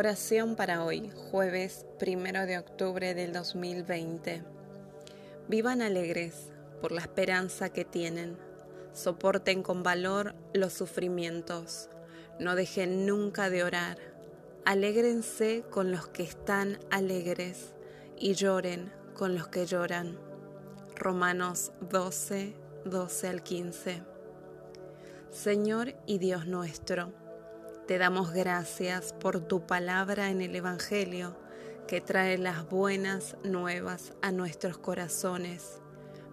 Oración 0.00 0.54
para 0.54 0.84
hoy, 0.84 1.10
jueves 1.10 1.84
primero 1.98 2.46
de 2.46 2.56
octubre 2.56 3.14
del 3.14 3.32
2020. 3.32 4.44
Vivan 5.48 5.82
alegres 5.82 6.52
por 6.80 6.92
la 6.92 7.00
esperanza 7.00 7.70
que 7.70 7.84
tienen. 7.84 8.38
Soporten 8.92 9.64
con 9.64 9.82
valor 9.82 10.36
los 10.54 10.72
sufrimientos. 10.72 11.90
No 12.38 12.54
dejen 12.54 13.06
nunca 13.06 13.50
de 13.50 13.64
orar. 13.64 13.98
Alégrense 14.64 15.64
con 15.68 15.90
los 15.90 16.06
que 16.06 16.22
están 16.22 16.78
alegres 16.92 17.74
y 18.16 18.34
lloren 18.34 18.92
con 19.14 19.34
los 19.34 19.48
que 19.48 19.66
lloran. 19.66 20.16
Romanos 20.94 21.72
12, 21.90 22.54
12 22.84 23.26
al 23.26 23.42
15. 23.42 24.02
Señor 25.32 25.96
y 26.06 26.18
Dios 26.18 26.46
nuestro, 26.46 27.12
te 27.88 27.96
damos 27.96 28.34
gracias 28.34 29.14
por 29.14 29.40
tu 29.40 29.66
palabra 29.66 30.28
en 30.28 30.42
el 30.42 30.54
Evangelio 30.54 31.34
que 31.86 32.02
trae 32.02 32.36
las 32.36 32.68
buenas 32.68 33.38
nuevas 33.44 34.12
a 34.20 34.30
nuestros 34.30 34.76
corazones 34.76 35.80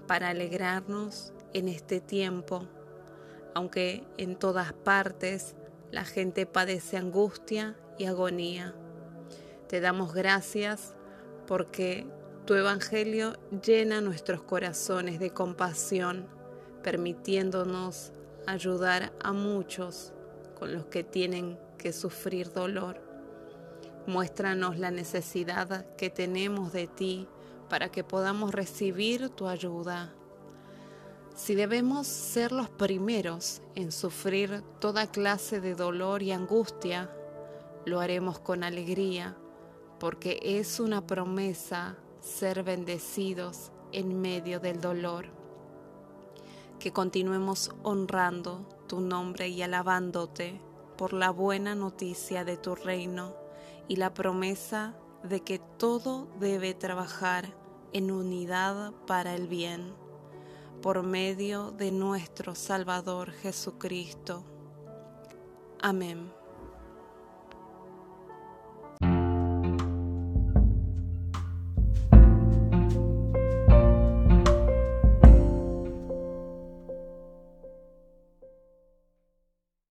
para 0.05 0.31
alegrarnos 0.31 1.31
en 1.53 1.70
este 1.70 2.02
tiempo, 2.02 2.67
aunque 3.53 4.03
en 4.17 4.35
todas 4.35 4.73
partes 4.73 5.55
la 5.91 6.03
gente 6.03 6.45
padece 6.45 6.97
angustia 6.97 7.77
y 7.97 8.03
agonía. 8.03 8.75
Te 9.69 9.80
damos 9.80 10.13
gracias 10.13 10.97
porque 11.47 12.05
tu 12.45 12.55
Evangelio 12.55 13.38
llena 13.66 14.02
nuestros 14.02 14.44
corazones 14.44 15.22
de 15.22 15.30
compasión, 15.30 16.27
permitiéndonos 16.83 18.11
ayudar 18.45 19.13
a 19.23 19.31
muchos 19.31 20.11
con 20.55 20.73
los 20.73 20.86
que 20.86 21.04
tienen 21.04 21.59
que 21.77 21.94
sufrir 21.94 22.52
dolor. 22.52 23.02
Muéstranos 24.08 24.78
la 24.78 24.91
necesidad 24.91 25.86
que 25.95 26.09
tenemos 26.09 26.73
de 26.73 26.88
ti 26.88 27.28
para 27.70 27.89
que 27.89 28.03
podamos 28.03 28.53
recibir 28.53 29.30
tu 29.30 29.47
ayuda. 29.47 30.14
Si 31.36 31.53
debemos 31.53 32.08
ser 32.08 32.52
los 32.52 32.70
primeros 32.70 33.62
en 33.75 33.92
sufrir 33.92 34.64
toda 34.80 35.12
clase 35.12 35.59
de 35.59 35.75
dolor 35.75 36.23
y 36.23 36.31
angustia, 36.31 37.12
lo 37.86 38.00
haremos 38.00 38.40
con 38.40 38.64
alegría, 38.64 39.36
porque 40.00 40.40
es 40.42 40.80
una 40.80 41.06
promesa 41.06 41.97
ser 42.22 42.64
bendecidos 42.64 43.72
en 43.92 44.22
medio 44.22 44.59
del 44.59 44.81
dolor. 44.81 45.28
Que 46.80 46.92
continuemos 46.92 47.72
honrando 47.84 48.67
tu 48.88 49.02
nombre 49.02 49.47
y 49.50 49.61
alabándote 49.61 50.59
por 50.97 51.14
la 51.14 51.30
buena 51.30 51.75
noticia 51.75 52.44
de 52.44 52.58
tu 52.58 52.75
reino 52.75 53.36
y 53.88 53.97
la 53.97 54.14
promesa 54.14 54.95
de 55.23 55.41
que 55.41 55.59
todo 55.59 56.28
debe 56.39 56.73
trabajar 56.73 57.45
en 57.94 58.11
unidad 58.11 58.94
para 59.08 59.36
el 59.36 59.47
bien, 59.47 59.94
por 60.81 61.03
medio 61.03 61.72
de 61.72 61.91
nuestro 61.91 62.56
Salvador 62.56 63.31
Jesucristo. 63.31 64.44
Amén. 65.81 66.44